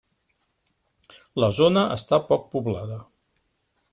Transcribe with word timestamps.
La 1.43 1.51
zona 1.59 1.85
està 1.99 2.21
poc 2.31 2.49
poblada. 2.57 3.01